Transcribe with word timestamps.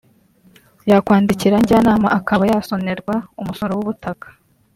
yakwandikira 0.89 1.55
njyanama 1.61 2.07
akaba 2.19 2.43
yasonerwa 2.51 3.15
umusoro 3.41 3.71
w’ubutaka 3.77 4.27